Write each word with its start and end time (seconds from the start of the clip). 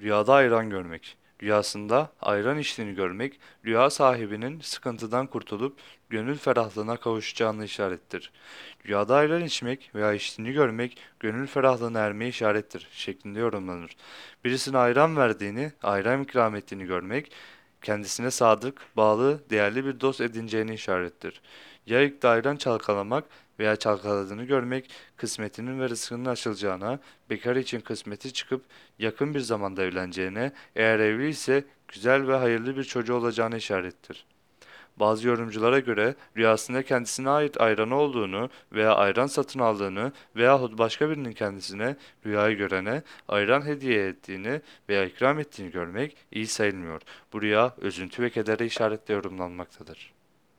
Rüyada 0.00 0.34
ayran 0.34 0.70
görmek. 0.70 1.16
Rüyasında 1.42 2.12
ayran 2.20 2.58
içtiğini 2.58 2.94
görmek, 2.94 3.40
rüya 3.64 3.90
sahibinin 3.90 4.60
sıkıntıdan 4.60 5.26
kurtulup 5.26 5.78
gönül 6.10 6.36
ferahlığına 6.36 6.96
kavuşacağını 6.96 7.64
işarettir. 7.64 8.32
Rüyada 8.86 9.16
ayran 9.16 9.44
içmek 9.44 9.90
veya 9.94 10.12
içtiğini 10.12 10.52
görmek, 10.52 10.98
gönül 11.20 11.46
ferahlığına 11.46 11.98
ermeye 11.98 12.28
işarettir 12.28 12.88
şeklinde 12.92 13.38
yorumlanır. 13.38 13.96
Birisine 14.44 14.78
ayran 14.78 15.16
verdiğini, 15.16 15.72
ayran 15.82 16.22
ikram 16.22 16.56
ettiğini 16.56 16.84
görmek, 16.86 17.32
kendisine 17.82 18.30
sadık, 18.30 18.80
bağlı, 18.96 19.50
değerli 19.50 19.84
bir 19.84 20.00
dost 20.00 20.20
edineceğini 20.20 20.74
işarettir. 20.74 21.40
Yayıkta 21.86 22.28
ayran 22.28 22.56
çalkalamak 22.56 23.24
veya 23.58 23.76
çalkaladığını 23.76 24.44
görmek, 24.44 24.90
kısmetinin 25.16 25.80
ve 25.80 25.88
rızkının 25.88 26.24
açılacağına, 26.24 26.98
bekar 27.30 27.56
için 27.56 27.80
kısmeti 27.80 28.32
çıkıp 28.32 28.64
yakın 28.98 29.34
bir 29.34 29.40
zamanda 29.40 29.82
evleneceğine, 29.82 30.52
eğer 30.76 30.98
evli 30.98 31.28
ise 31.28 31.64
güzel 31.88 32.28
ve 32.28 32.36
hayırlı 32.36 32.76
bir 32.76 32.84
çocuğu 32.84 33.14
olacağına 33.14 33.56
işarettir. 33.56 34.26
Bazı 34.96 35.28
yorumculara 35.28 35.78
göre 35.78 36.14
rüyasında 36.36 36.82
kendisine 36.82 37.30
ait 37.30 37.60
ayranı 37.60 37.96
olduğunu 37.96 38.50
veya 38.72 38.94
ayran 38.94 39.26
satın 39.26 39.60
aldığını 39.60 40.12
veyahut 40.36 40.78
başka 40.78 41.10
birinin 41.10 41.32
kendisine 41.32 41.96
rüyayı 42.26 42.56
görene 42.56 43.02
ayran 43.28 43.66
hediye 43.66 44.06
ettiğini 44.06 44.60
veya 44.88 45.04
ikram 45.04 45.38
ettiğini 45.38 45.70
görmek 45.70 46.16
iyi 46.32 46.46
sayılmıyor. 46.46 47.02
Bu 47.32 47.42
rüya 47.42 47.74
üzüntü 47.82 48.22
ve 48.22 48.30
kedere 48.30 48.66
işaretle 48.66 49.14
yorumlanmaktadır. 49.14 50.16